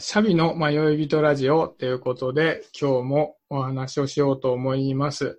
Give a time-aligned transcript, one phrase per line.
[0.00, 5.38] シャビの迷い人ラジオということで、今日もお話をしようと思います。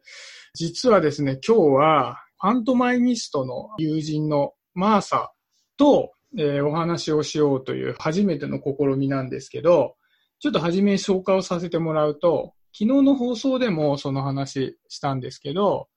[0.54, 5.32] 実はですね、今日は、ファントマイニストの友人のマーサ
[5.78, 9.96] と、えー、お話をしようという初めての試みなんですけど、
[10.39, 15.88] ちょっと初め紹介をさせてもらうと、昨日の放送でもその話したんですけど、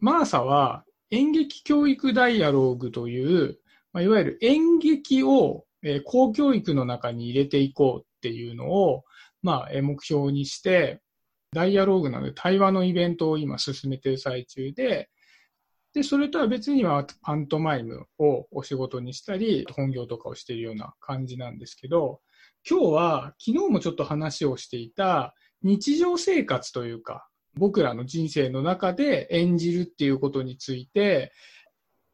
[0.00, 3.58] マーサは演劇教育ダイアローグという、
[3.92, 9.04] まあ、いわゆる演劇を、えー、公教育の中に入れていこうっていうのを、
[9.42, 11.00] まあ、目標にして、
[11.52, 15.08] ダイアローグなので対話のイベントを今進めている最中で、
[15.94, 22.20] で、それとは別にはパントマイムをお仕事にしたり、本業とかをしているような感じなんですけど、
[22.68, 31.32] 今日は昨日もちょっと話をしていた日常生活というか、僕らの人生の中で演じるっていうことについて、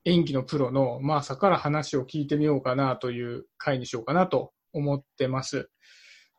[0.07, 5.71] 演技のプロのマーサから話を聞いてみようかなという回にしようかなと思ってます。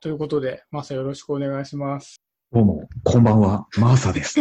[0.02, 2.22] ということで、マーサよろしくお願いします。
[2.52, 4.40] どうも、こんばんは、マーサです。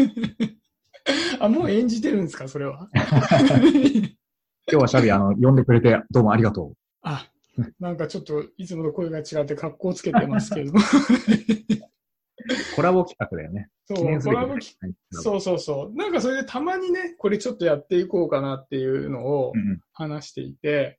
[1.41, 2.87] あ、もう演じてるんですか、それは？
[2.93, 3.07] 今
[4.67, 6.75] 日はシャビ、あの、呼んでくれて、どうもありがとう。
[7.01, 7.27] あ、
[7.81, 10.81] なんかちょっと、いつもの声が違って格好つけてますけども。
[12.75, 13.69] コラボ企画だよね。
[13.87, 15.23] そう、コラボ企画。
[15.23, 15.97] そうそうそう。
[15.97, 19.53] なんかそれでたまにね、これちょっとやっていこうかなっていうのを
[19.93, 20.99] 話していて、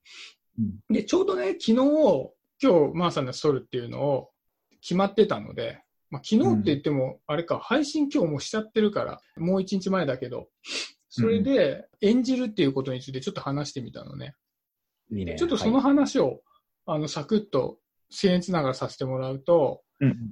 [0.57, 4.29] うんうん、で、ちょうどね、昨日、今日、マーさんが撮るっていうのを
[4.81, 10.47] 決まってたので、まあ、昨日って言っても、あれか、配信今日もしちゃってるから、もう一日前だけど、
[11.09, 14.35] それで演じるっていうことについてちょっと話してみたのね。
[15.11, 15.35] いいね。
[15.37, 16.39] ちょっとその話を、はい、
[16.87, 17.79] あの、サクッと、
[18.11, 19.81] 僭越ながらさせてもらうと、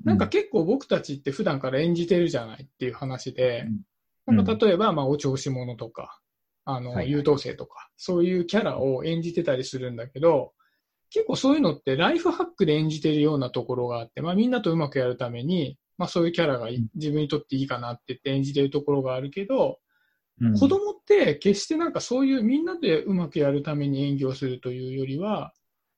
[0.03, 3.66] なんか結構僕たちって普段から演じてるじゃないっていう話で、
[4.28, 6.20] うん、なんか例えば、まあ、お調子者とか、
[6.66, 10.53] あの、はい、優等生とか、そういうキャラを演じてたりするんだけど、
[11.09, 19.77] 結構そういうのってライフハックで演じてるようなところがあって、まあみんなとうまくやるために、まあそういうキャラが自分にとっていいかなって言って演じてるところがあるけど、
[20.42, 25.54] うん、子供って決してなんかそういうみんなでうまくやるために演技をするというよりは、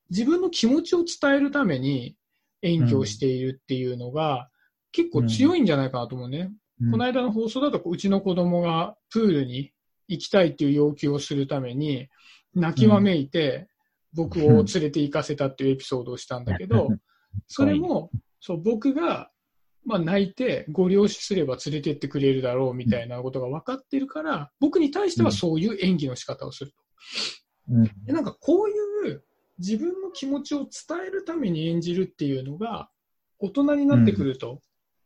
[0.09, 2.17] 自分の気持ちを伝えるために
[2.65, 4.49] 演技をしているっていうのが、
[4.91, 6.51] 結構強いんじゃないかなと思うね。
[6.81, 9.71] うん、この間の放送だと、うちの子供がプールに
[10.07, 12.09] 行きたいっていう要求をするために、
[12.53, 13.67] 泣きわめいて、
[14.13, 16.89] 僕を連れて行かせたっていうエピソードをしたんだけど、
[17.47, 18.09] それも、
[18.39, 19.29] そう、僕が、
[19.85, 26.77] まあ泣いてご了承すれば連れてってくれるだろうみたいなことが分かってるから、僕に対してはそういう演技の仕方をすると。
[27.69, 29.23] うん、でなんかこういう
[29.59, 30.69] 自分の気持ちを伝
[31.07, 32.89] えるために演じるっていうのが、
[33.39, 34.61] 大人になってくると、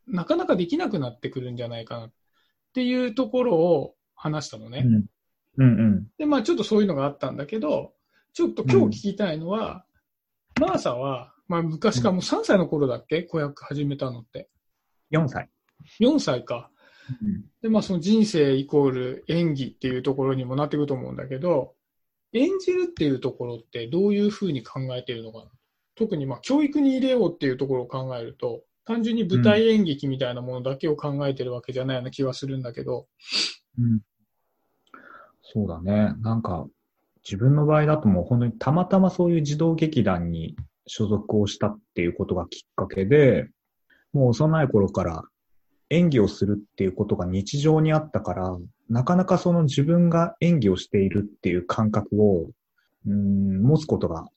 [0.07, 2.11] なかなかできなくなってくるんじゃないかなっ
[2.73, 4.83] ていうところを話したのね。
[4.85, 5.05] うん
[5.57, 7.93] うんうん、で、まあちょっとそういうのがあったんだけど、
[8.33, 9.85] ちょっと今日聞きたいのは、
[10.59, 13.23] うん、マーサは、まあ昔かもう3歳の頃だっけ？
[13.23, 14.49] 子役始めたのって。
[15.11, 15.49] 4歳。
[15.99, 16.69] 4歳か。
[17.21, 21.73] うん、で、まあその人生イコール演技っていうところにもなってくると思うんだけど、
[22.33, 25.45] 演じるっていうところってどういうふうに考えているのかな
[25.95, 33.07] 特にまあ教育に入れようっていうところを考えると、単純に舞台演劇みたいなものだけを考えてるわけじゃないような気はするんだけど。
[33.77, 33.99] うん。
[35.43, 36.15] そうだね。
[36.21, 36.67] なんか、
[37.23, 40.55] 自分の場合だともう本当にたまたまそういう児童劇団に
[40.87, 43.49] 所属をしたっていうことがきっかけで、
[44.13, 45.23] もう幼い頃から
[45.89, 48.57] 演技をするっていうことが日常にあったから、
[48.89, 52.49] なかなかその自分が演技をしているっていう感覚を、
[53.07, 54.27] うん、持つことが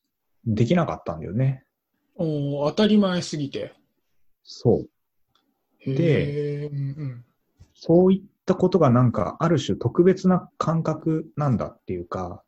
[0.47, 1.65] できなかったんだよね。
[2.17, 3.73] お当たり前すぎて。
[4.43, 4.85] そ
[5.87, 5.95] う。
[5.95, 7.25] で、うんうん、
[7.75, 12.43] そういったことがなんかある種特別な感覚なんだっていうか、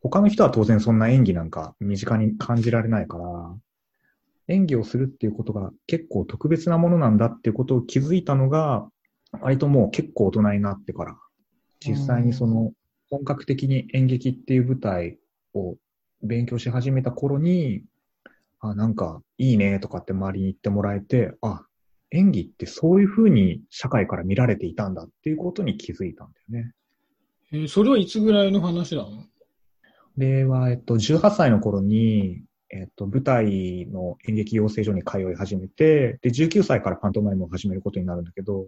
[0.00, 3.56] 他の人は当然そんな演技なんか身近に感じられないから、
[4.48, 8.88] 演技をするっていうことが結構特別なものなんだっていうことを気づいたのが、
[9.40, 11.16] 割ともう結構大人になってから、
[11.80, 12.72] 実際にその
[13.10, 15.18] 本格的に演劇っていう舞台
[15.54, 15.76] を
[16.22, 17.82] 勉強し始めた頃に、
[18.60, 21.62] あ、なんかいいねとかって周りに言ってもらえて、あ、
[22.10, 26.72] 演技ってそういうふうに社会から見られていたんだっていうことに気づいたんだよね。
[27.52, 29.24] えー、それはいつぐらいの話なの？
[30.16, 38.66] では、えっと、18歳の頃に、えっと、舞台の演劇養成所に通い始めて、で、19歳からパントマイムを始めることになるんだけど、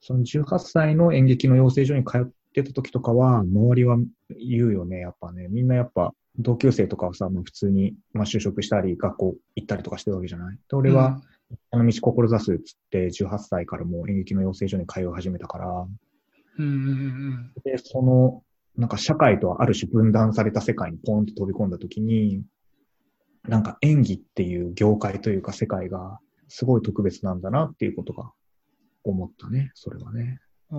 [0.00, 3.96] その18歳の演劇の養成所に通ってた時とかは、周りは
[4.28, 5.48] 言うよね、やっぱね。
[5.48, 10.56] みんなやっぱ、同級生とかはさ、まあ、普通に、まあ、就職したり、学校行ったりとかしてるわけじゃない？
[10.56, 11.20] で、俺は、
[11.70, 15.66] あの道志すっつって、18歳からもう演劇の養成所に通い始めたから、
[16.58, 18.42] うんうんうん、で、その、
[18.76, 22.44] なんか社会とはある種分断された世界にポンって飛び込んだ時に、
[23.46, 26.18] なんか演技っていう業界というか世界が
[26.48, 28.32] すごい特別なんだなっていうことが
[29.04, 30.40] 思ったね、それはね。
[30.70, 30.74] あ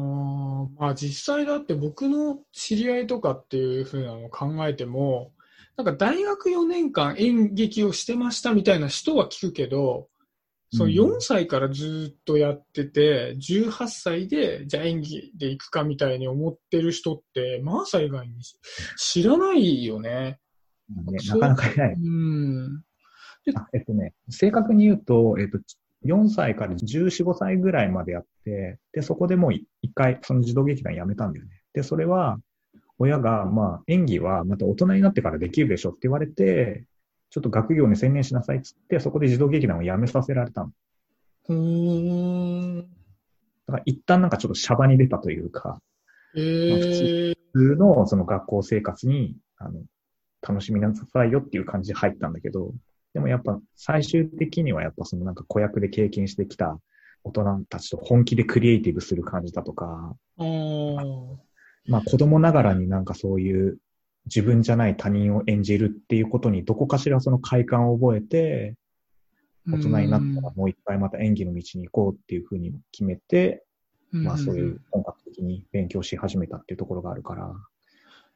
[0.77, 5.31] まあ実際だって僕の知り合いとかっていうふうなのを考えても、
[5.77, 10.07] なんか大学4年間演劇をしてましたみたいな人は聞くけど、
[10.71, 18.35] その4歳からずっとやってて、うん、18歳でじゃあ演技で行くかみたいに思ってる人って、マーサ以外に
[18.97, 20.39] 知らないよね。
[21.11, 21.93] ねなかなかいない。
[21.93, 22.83] うん。
[23.73, 25.59] えっとね、正確に言うと、えっと、
[26.05, 31.51] 4歳から14、5歳ぐらいまでやって、で、そこでもう一回、その児童劇団辞めたんだよね。
[31.73, 32.39] で、それは、
[32.97, 36.85] 親が、まあ、演技はまた大人になってからできるでしょって言われて、
[37.29, 40.71] ちょっと学業に専念しなさいっつって、そこで児童劇団を辞めさせられたの。
[41.49, 42.81] うん。
[42.81, 42.85] だ
[43.67, 45.79] から一旦なんかちょっとシャバに出たというか、
[46.35, 49.81] えー、普通のその学校生活に、あの、
[50.47, 52.73] 楽しみなさいよっていう感じで入ったんだけど、
[53.13, 56.79] でもやっぱ最終的にはやっぱそのなんか子役で経験してきた
[57.23, 60.15] 大人たちと本気でクリエイティブする感じだとか、
[61.87, 63.77] まあ子供ながらになんかそういう
[64.25, 68.75] 自分じゃない他人を演じるっていうことにどこかしらその快感を覚えて、
[69.67, 73.63] 大人になったらもう一回また演技の道に行こうっていうふうに決めて、
[74.11, 77.51] まあそういう本格的に勉強し始めたっていうところがあるから。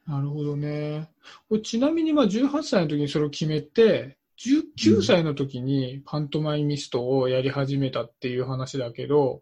[0.05, 1.09] なるほどね。
[1.63, 9.41] ちなみにまあ18歳の時にそれを決めて、19歳の時にパントマイミストをやり始めたっていう話だけど、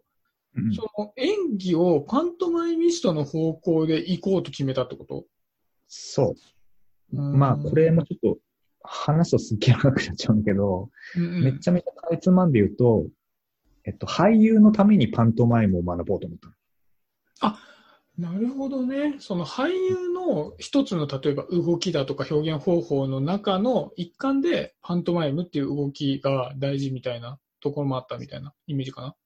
[0.54, 5.24] うん、その演技をパントマイミストの方向で行こうと決めたってこと？
[5.88, 6.36] そ
[7.12, 7.16] う。
[7.16, 8.38] まあ、これもちょっと
[8.82, 13.06] 話すとすっげえ長くなっちゃうんだけど、うんうん、めっちゃめちゃかいつまんで言うと、
[13.84, 16.48] えっと、俳優のためにパントマイムを学ぼうと思った
[17.46, 17.58] あ、
[18.22, 19.16] なるほどね。
[19.18, 29.16] その俳優の一つの例えば動きだとか表現方法の中の一環でパントマイムっていう動きが大事みたいなところもあったみたいなイメージかな？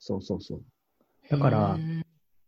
[0.00, 0.62] そうそうそう。
[1.30, 1.78] だから、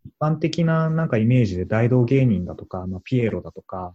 [0.04, 3.94] 一般的ななんかイメージで大道芸人だとか、まあ、ピエロだとか、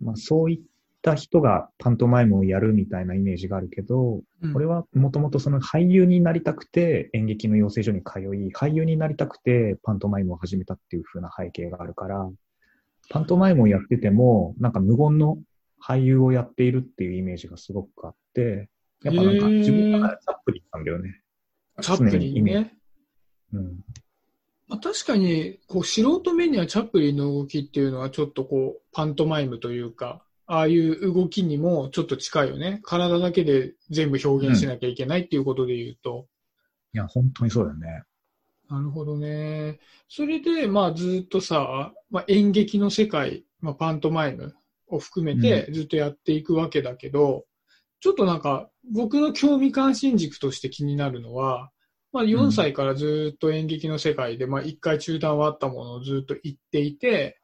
[0.00, 0.60] まあ、そういっ
[1.04, 12.26] た人がパントマイムをやるみたいなイメージがあるけど、うん、俺はもともとその俳優になりたくて演劇の養成所に通い、俳優になりたくてパントマイムを始めたっていう風な背景があるから、
[13.10, 15.36] パントマイムをやってても、なんか無言の
[15.82, 18.70] 俳優をやっているっていうイメージがすごくあって、
[19.02, 21.20] やっぱなんか自分がチャップリンなんだよね。
[21.82, 22.72] チャップリンね。
[23.52, 23.84] うん。
[24.66, 32.80] まあ、確かに、こう、素人目にはチャップリンの動きっていうのはちょっとこう、パントマイムというか、ああいう動きにもちょっと近いよね。
[32.82, 36.26] 体だけで全部表現しなきゃいけないっていうことで言うと。
[36.92, 38.02] うん、いや、本当にそうだよね。
[38.68, 39.78] なるほどね。
[40.08, 44.54] それで、まあずっとさ、まあ、演劇の世界、まあ、パントマイム
[44.88, 47.42] を含めてずっとやっていくわけだけど、うん、
[48.00, 51.70] ちょっとなんか僕の興味関心軸として気になるのは、
[52.12, 57.40] まあ4歳からずっと演劇の世界で、まあ1回中断はあったものをずっと言っていて、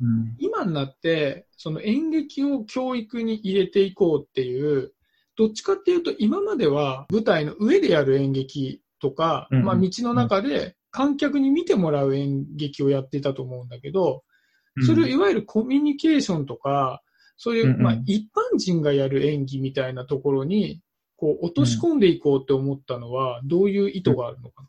[0.00, 4.92] うん、今になって、その演劇を教育に入れていこうっていう、
[5.36, 14.24] どっちかっていうと今までは舞台の上でやる演劇とか、うん、まあ道の中で観客に見てもらう演劇をやっていたと思うんだけど、
[14.86, 17.02] それをいわゆるコミュニケーションとか、
[17.36, 20.80] そういう、まあ一般人がやる演技みたいなところに、
[21.16, 24.64] こう落とし込んでいこうって思ったのは、どういう意図があるのか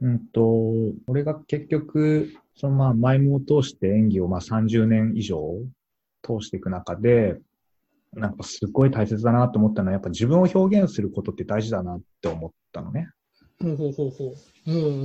[0.00, 0.72] な、うんと、
[1.06, 5.40] 俺が結局、そのまあ、マイムを通して演技をまあ30年以上
[6.22, 7.38] 通していく中で、
[8.12, 13.08] なんかすごい大切だなと思ったのは、やっぱ自分を表現することって大事だなって思ったのね。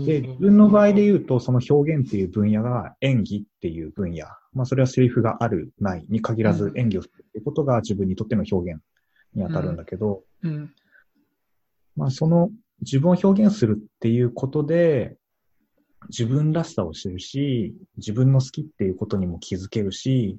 [0.05, 4.25] で、自分の場合で言うと、その表現っていう分野が演技っていう分野。
[4.53, 8.81] まあ、それはセリフがある、ないに限らず演技をするっていうことが自分にとっての表現
[9.33, 10.73] に当たるんだけど、うん、
[11.95, 12.49] まあ、その
[12.81, 15.17] 自分を表現するっていうことで、
[16.07, 20.37] 自分らしさを知るし、自分の好きっていうことにも気づけるし、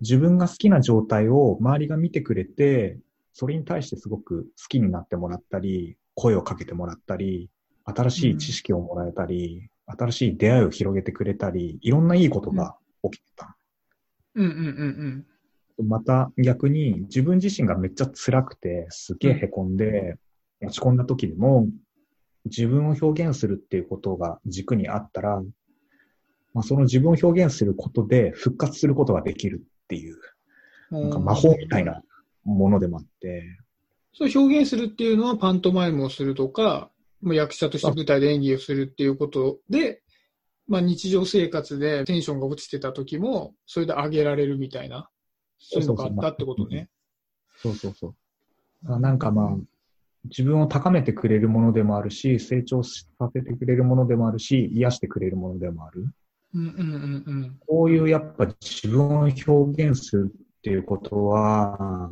[0.00, 2.98] 自分が好きな状態を周りが見てくれて、
[3.32, 7.50] それに対してすごく好きになってもらったり、声をかけてもらったり、
[7.84, 13.56] 新しい知識をもらえたり、うん、新しい出会いを広げてくれたり、いろんないいことが起きた。
[14.34, 15.26] うんうんうん
[15.78, 15.88] うん。
[15.88, 20.16] また逆に自分自身がめっちゃ辛くて、すげえ凹んで、
[20.62, 21.68] 落ち込んだ時でも、
[22.46, 25.42] 自分を表現するっていうことが軸にあったら、
[26.54, 30.16] まあ、その自分を表現することで復活することができるっていう、
[30.90, 32.02] なんか魔法みたいな
[32.44, 33.42] ものでもあって。
[34.14, 40.02] そう表現するっていうのはパントマイムをするとか、もう役者として舞台で演技をするっていうことで、
[40.68, 45.10] まあ日常生活でテンションが落ちてた時も、それで上げられるみたいな、
[45.58, 46.88] そういうのがあったってことね。
[47.58, 48.14] そうそうそ
[48.84, 49.00] う。
[49.00, 49.56] なんかまあ、
[50.28, 56.06] 自分を高めてくれるものでもあるし、成長させてくれるものでもあるし、癒してくれるものでもある。
[56.54, 62.10] うんうんうんうん、こういうやっぱ自分を表現するっていうことは、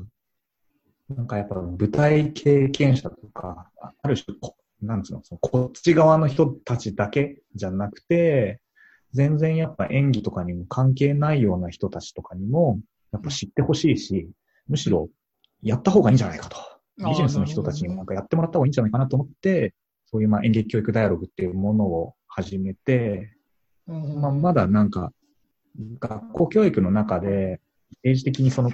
[1.09, 3.71] なんかやっぱ舞台経験者とか、
[4.03, 4.37] ある種、
[4.83, 8.61] なんつうの、そのこっち側の人たちだけじゃなくて、
[9.13, 12.81] 全然やっぱ演技とかにも関係ないような人たちとかにも、
[13.13, 14.31] やっぱ知ってほしいし、
[14.67, 15.09] むしろ
[15.63, 16.74] やった方がいいんじゃないかと。
[16.99, 19.75] ビジネスの人たちにもなんかやってもらった方がいいんじゃないかなと思って、
[20.07, 23.35] そういうまあ演劇教育ダイアログっていうものを始めて、
[23.87, 25.13] まあ、まだなんか、
[25.99, 27.61] 学校教育の中で、
[28.03, 28.73] 政治的にその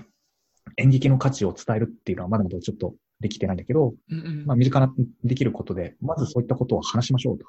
[0.77, 4.93] 演劇の価値を伝えるっていうのはまだまだちょっとできてないんだけど、うんうん、まあ身近な
[5.25, 7.47] できることで、まずそういったことを話しましょうと。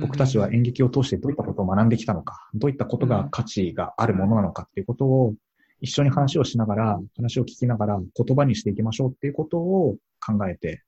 [0.00, 5.34] 僕たちは演劇を通してどういったことを学んできたのか、どういったことが価値があるものなのかっていうことを
[5.80, 10.82] 一緒に話をしながら、話を聞きながら言葉にしていきましょうっていうことを考えて、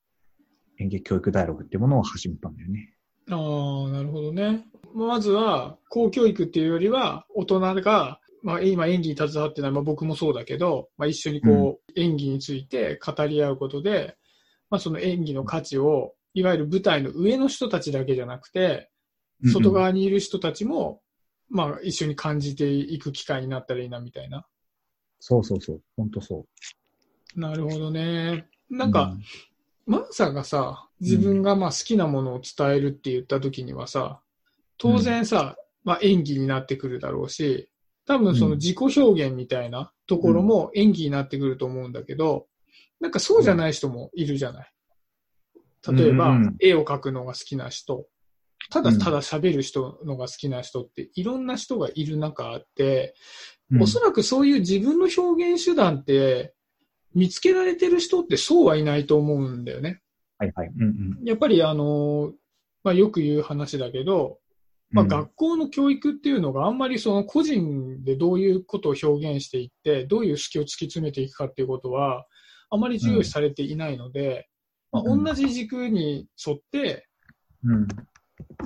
[0.78, 2.94] 演劇教育ダイアログっていうものを始めたんだよね。
[3.30, 4.64] ああ、なるほどね。
[4.94, 14.16] まずは、公教育っていうよりは、大人が、まあ、今演技に携わってない、まあ、僕もそうだけど、まあ、一緒にこう、うん、演技について語り合うことで、
[14.70, 18.90] まあ、その演技の価値を、いわゆる舞台の上の人たちだけじゃなくて、
[19.52, 21.00] 外側にいる人たちも、
[21.50, 24.46] うん、まあ、一緒に感じていく機会になったらいいな、みたいな。
[25.20, 25.82] そうそうそう。
[25.96, 26.46] 本当そ
[27.36, 27.40] う。
[27.40, 28.46] なるほどね。
[28.70, 29.22] なんか、うん
[29.88, 34.20] マーサがさ、自分がまあ好きなものを伝えるって言った時にはさ、
[34.76, 37.70] 当然さ、まあ演技になってくるだろうし、
[38.06, 42.48] 多分その自己表現みたいなところも演技になってくると思うんだけど、
[43.00, 44.72] なんかそうじゃない人もいるじゃない。
[45.90, 48.04] 例えば、絵を描くのが好きな人、
[48.70, 53.14] ただただ喋る人のが好きな人っていろんな人がいる中で、
[53.80, 56.54] おそらくそういう自分の表現手段って
[57.14, 60.00] 見つけられてる人ってそうはいないと思うんだよね。
[60.38, 60.68] はいはい。
[60.68, 60.86] うんう
[61.22, 62.32] ん、やっぱりあの、
[62.82, 64.38] まあ、よく言う話だけど、
[64.90, 72.24] まあ、学校の教育っていうのがあんまりその個人でどういうことを表現していって、どういう隙を突き詰めていくかっていうことは、
[72.70, 74.48] あまり重要視されていないので、
[74.92, 77.06] うん、まあ、同じ軸に沿って、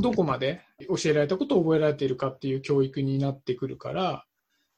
[0.00, 4.25] どこまで教えられたことを覚えられているかっていう教育になってくるから、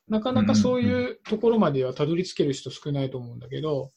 [0.08, 3.92] なかなかそういうところまではたどり着ける人少ないと思うんだけど、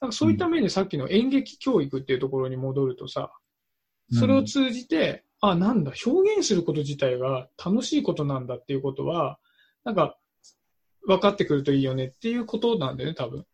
[0.00, 3.32] なんかそういった面でさっきの演劇教育っていうところに戻るとさ、
[4.12, 9.38] それを通じて、うん、あ、なんだ、表現すること自体が楽しいことなんだっていうことは、
[9.84, 10.18] なんか、
[11.06, 13.44] 分かってくるといいよねっていうことなんだよね、多分。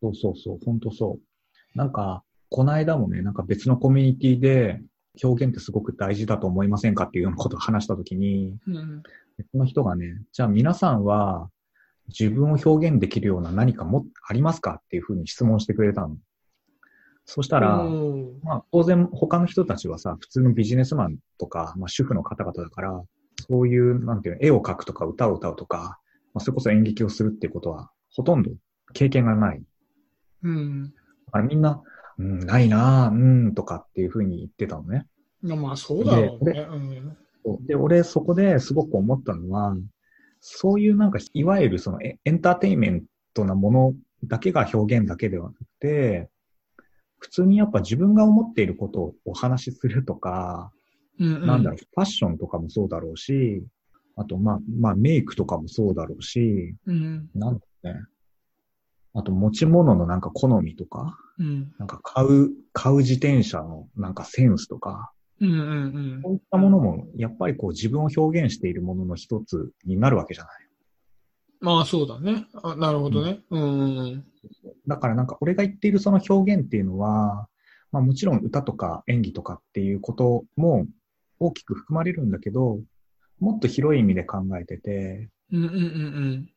[0.00, 1.78] そうそうそう、本当そう。
[1.78, 4.80] なんか、この間もね、なんか別のコミュニティで、
[5.22, 9.02] 表現ってすごく大事だと思いませんかっていうようなことを話したときに、うん、
[9.36, 11.50] 別の人がね、じゃあ皆さんは
[12.08, 16.16] 自分を表現できるような何かもありますかっていうふうに質問してくれたの。
[17.24, 17.84] そしたら、
[18.42, 23.02] まあ当然他の人たちはさ、普通のビジネスマンとか、まあ主婦の方々だから、
[23.48, 25.98] そういう、なんていうの、絵を描くとか歌を歌うとか、
[26.34, 28.50] まあ、それこそ演劇をするっていうことは、ほとんど
[28.94, 29.62] 経験がない。
[30.42, 30.84] うん。
[31.26, 31.82] だからみんな、
[32.18, 35.06] うん、ないなぁ、うん、とかっていうふうに言ってたのね。
[35.42, 36.66] まあそうだろうね。
[37.44, 39.76] うん、で、俺そこですごく思ったのは、
[40.40, 43.94] そういうなんか、いわゆるそのエンターテインメントなもの
[44.24, 46.28] だけが表現だけではなくて、
[47.18, 50.72] 普通にやっぱ自分が思っていることをお話しするとか、
[51.18, 53.64] うんうん、なんだろう、ファッションとかもそうだろうし、
[54.16, 58.00] あと、まあ、まあ、メイクとかもそうだろうし、うん、なんだね。
[59.18, 65.64] あと、持ち物のなんか好みとか、うん、なんか買う、買う自転車のなんかセンスとか、うんうんう
[66.18, 66.22] ん。
[66.22, 70.52] そういったものも、やっぱりこう自分を表現しているものの一つになるわけじゃない。
[71.60, 72.46] まあそうだね。
[72.62, 73.40] あなるほどね。
[73.50, 74.24] うん、うん。
[74.86, 77.48] だからなんか俺が言っているその表現っていうのは、
[77.90, 80.86] まあもちろん歌とか演技とかっていうことも
[81.40, 82.80] 大きく含まれるんだけど、
[83.40, 86.50] もっと広い意味で考えてて、うんうんうんうん。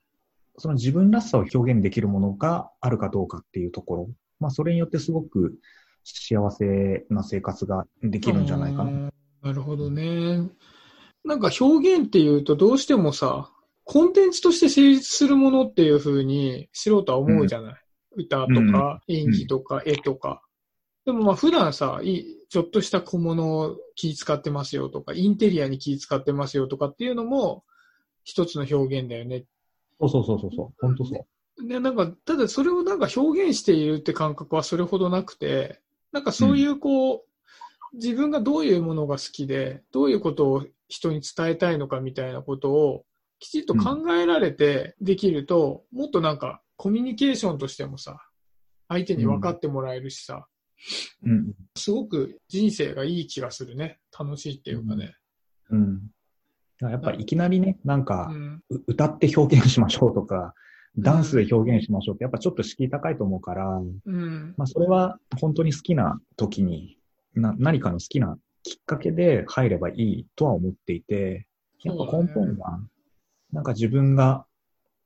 [0.62, 5.56] その自分らしさを表現できるものがあるかどうかっていうところ、まあそれによってすごく
[6.04, 9.12] 幸せな生活ができるんじゃないかな。
[9.42, 10.52] なるほどね。
[11.26, 13.50] なんか表現っていうとどうしてもさ、
[13.86, 17.76] コンテンツとして成立するものっていうふうに素人は思うじゃない、
[18.18, 20.44] うん、歌とか演技とか絵とか。
[21.06, 27.64] でもまあ普段さ、いちょっとした小物を気使ってますよとか、インテリアに気使ってますよとかっていうのも
[28.24, 29.46] 一つの表現だよね。
[30.10, 31.28] そうそうそうそう、本当そ
[31.60, 31.68] う。
[31.68, 35.82] で、なんか、ただそれをなんか表現しているって感覚はそれほどなくて、
[36.12, 37.16] なんかそういうこう、
[37.94, 43.06] うん、自分がどういうものが好きで、どういうことを人に伝えたいのかみたいなことを
[43.40, 48.20] きちっと考えられてできると、うん、もっとなんかコミュニケーションとしてもさ、
[48.88, 50.48] 相手に分かってもらえるしさ、
[51.24, 54.00] うん、すごく人生がいい気がするね。
[54.18, 55.16] 楽しいっていうかね。
[55.70, 56.02] うん。
[56.82, 60.54] うん、やっぱりいきなりね、なんか、うん、歌って表現しましょうとか、
[60.98, 66.98] ダンスで表現しましょうって、やっぱちょっと敷居高いと思うから、うん、まあそれは本当に好きな時に
[67.36, 71.48] な、何かの好きなきっかけで入ればいいとは思っていて、
[71.84, 72.80] やっぱ根本は、
[73.52, 74.46] なんか自分が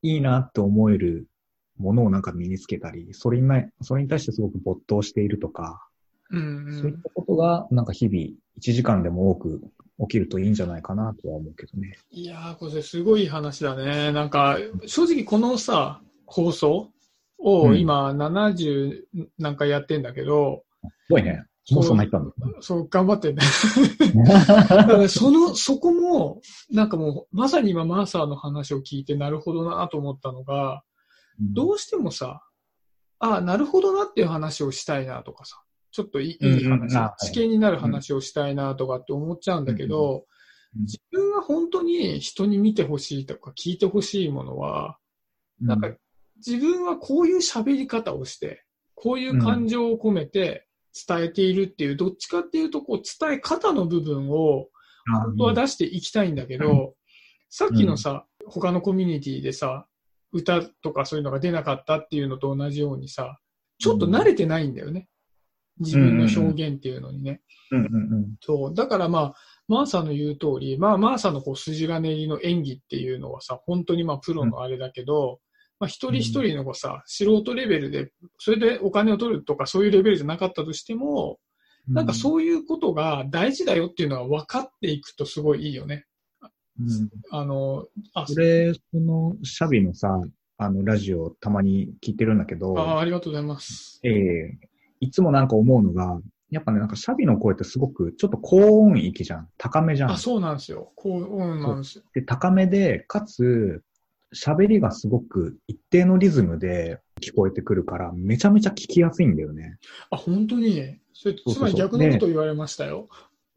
[0.01, 1.27] いいなって思える
[1.77, 3.47] ものをなんか身につけたり、それに
[3.81, 5.87] それに対してすごく没頭しているとか、
[6.31, 8.17] うんうん、そういったことがなんか日々
[8.59, 9.61] 1時間でも多く
[10.01, 11.97] 起きるといいんじゃないかなとは思うけどね。
[12.11, 14.11] いやー、これすごい話だね。
[14.11, 16.89] なんか、正直このさ、放送
[17.37, 19.03] を今70
[19.37, 21.45] なんかやってんだけど、すごいね。
[21.71, 22.61] もうそんな言ったんだ。
[22.61, 23.41] そう、頑張ってね。
[25.09, 30.83] その、そこも、なんかもう、まさに今マーサーの話を聞いてなるほどなと思ったのが、
[31.39, 32.43] どうしてもさ、
[33.17, 35.63] ああ、なるほどなっていう話をしたいなとかさ、
[35.95, 40.25] ちょっといい話、知見になる話をしたいなとかって思っちゃうんだけど、
[40.75, 44.97] 自分が本当に人に見てほしいとか聞いてほしいものは、
[45.61, 45.93] なんか
[46.45, 50.67] 自分はこういう喋り方をして、こういう感情を込めて
[51.07, 54.67] 伝えているっていう、どっちかっていうと、こう伝え方の部分を
[55.09, 56.95] 本当は出していきたいんだけど、
[57.49, 59.87] さっきのさ、他のコミュニティでさ、
[60.33, 63.39] 歌とかそういうのが出なかったっていうのと同じようにさ、
[63.77, 65.07] ちょっと慣れてないんだよね。
[65.79, 67.41] 自分の表現っていうのにね。
[68.41, 68.73] そう。
[68.73, 69.33] だからまあ、
[69.67, 75.39] マーサの言う通り、まあ、マーサのこう筋金入りの演技っていうのはさ、本当にまあ、プロのあれだけど、
[75.79, 81.39] まあ、一人一人のさ、素人レベルで、それでお金を取るとかそういうレベルじゃなかったとしても、
[81.87, 86.05] なんかそういうことが大事だよっていうのは分かっていくとすごいいいよね。
[86.79, 90.19] うん、あの、あ、それ、その、シャビのさ、
[90.57, 92.77] あの、ラジオたまに聞いてるんだけど。
[92.77, 93.99] あありがとうございます。
[94.03, 94.67] ええー、
[95.05, 96.19] いつもなんか思うのが、
[96.49, 99.47] やっぱね、なんかシャビの声ってすごくちょっと高音域じゃん。
[99.57, 100.11] 高めじゃん。
[100.11, 100.91] あ、そうなんですよ。
[100.95, 102.03] 高音なんですよ。
[102.13, 103.81] で、高めで、かつ、
[104.33, 109.77] 喋りがすごく一定のリズムで聞こえてくるから、めちゃめちゃ聞きやすいんだよね。
[110.09, 110.97] あ、本当に？
[111.13, 113.07] それ、つまり逆のこと言われましたよ。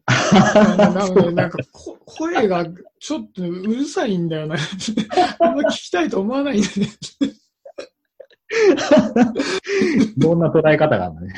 [0.06, 1.58] なので、なんか
[2.06, 2.66] 声が
[2.98, 4.56] ちょっとうるさいんだよな。
[5.40, 6.88] あんま聞きたいと思わないんだね。
[10.16, 11.34] どんな捉え方があるのね。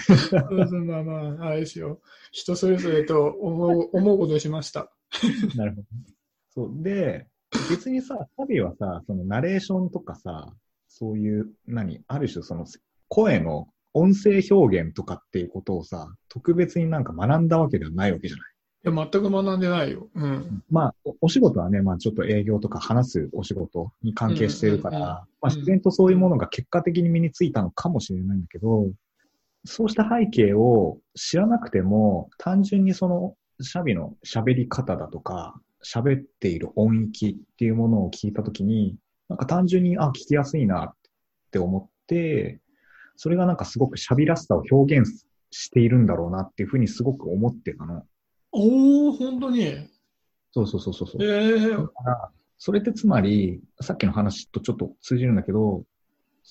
[0.87, 2.01] まあまあ、あれですよ。
[2.31, 4.93] 人それぞれと思う思うことをしました。
[5.57, 5.87] なるほど。
[6.51, 6.83] そう。
[6.83, 7.27] で、
[7.69, 10.55] 別にさ、サビはさ、そのナレーションとかさ、
[10.89, 12.65] そういう、何、ある種その
[13.09, 18.50] 声の音声表現とかっていうことをさ、特別になんか学んだわけではないわけじゃない。
[18.83, 20.09] いや、全く学んでないよ。
[20.15, 20.63] うん。
[20.71, 24.99] まあお、お仕事はね、まあちょっと営業とか話すお仕事に関係してるから、
[25.43, 28.91] まあ自然とそういうものが結果的に身についたのかもしれないんだけど、
[29.67, 38.97] そうした背景を知らなくても、単純にその、シャビの喋り方だとか、喋っている音域っていうものを聞いたときに、
[39.29, 40.95] なんか単純に、あ、聞きやすいなっ
[41.51, 42.61] て思って、
[43.17, 48.07] それがなんかすごく喋らしさを表現しているんだろうなっていうふうにすごく思ってたの。
[48.53, 49.89] おー、本当に。
[50.53, 51.09] そうそうそうそう。
[51.23, 55.85] えー、だから、それってつまり、さっきの話とちょっと通じるんだけど、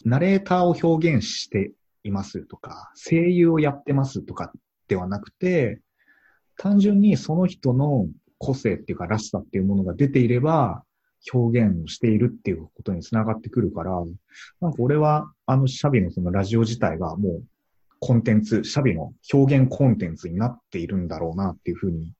[0.05, 4.51] ナレーターを表現していますとか、声優をやってますとか
[4.87, 5.81] ではなくて、
[6.57, 8.07] 単純にその人の
[8.37, 10.83] 個性っていうか、らしさっていうものが出ていれば、
[11.33, 13.91] 表現をしているっていうことにつながってくるから、
[14.61, 17.43] なんか俺は、あのシャビのそのラジオ自体がもう
[17.99, 22.13] コンテンツ、シャビの表現コンテンツになっているんだろうなっていうふうに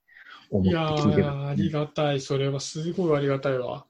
[0.50, 0.70] 思って
[1.02, 1.28] 聞いてた。
[1.28, 2.20] いやありがたい。
[2.20, 3.86] それはすごいありがたいわ。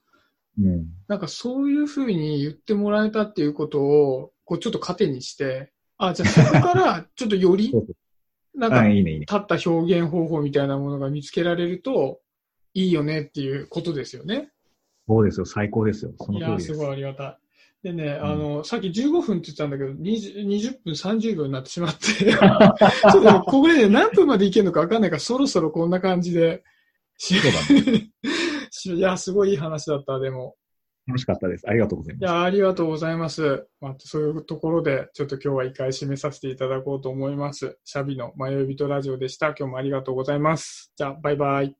[0.59, 0.85] うん。
[1.07, 7.73] なんかそういうふうに言ってもらえたっていうことを、こうちょっと糧にして、あ、じゃあそこからちょっとより、
[8.55, 12.19] なんか、立った表現方法みたいなものが見つけられると、
[12.73, 14.49] いいよねっていうことですよね。
[15.07, 16.13] そうですよ、最高ですよ。
[16.17, 16.67] その通りです。
[16.67, 17.37] いや、すごいありがたい。
[17.83, 26.63] でね、あの、さっき15分って言ったんだけど、20, 20分30秒になってしまって、ちょっと、ね、ここでね、何分までいけるのか分かんないから、そろそろこんな感じで。
[27.17, 28.09] そうだね。
[28.85, 30.55] いや、すごいいい話だった、でも。
[31.07, 31.67] 楽しかったです。
[31.67, 32.21] ありがとうございます。
[32.21, 33.67] いや、ありがとうございます。
[33.79, 37.79] まあ、そういうところで、ちょっと今日は一回締めさせていただこうと思います。
[37.83, 39.47] シャビの迷い人ラジオでした。
[39.47, 40.93] 今日もありがとうございます。
[40.95, 41.75] じゃあ、バイバイ。